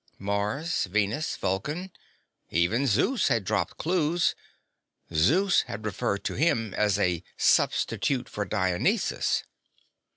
[0.17, 1.91] Mars, Venus, Vulcan
[2.49, 4.33] even Zeus had dropped clues.
[5.13, 9.43] Zeus had referred to him as a "substitute for Dionysus."